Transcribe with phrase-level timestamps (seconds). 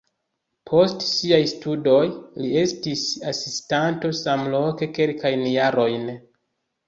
[0.69, 1.99] Post siaj studoj
[2.43, 3.03] li estis
[3.33, 6.09] asistanto samloke kelkajn jarojn.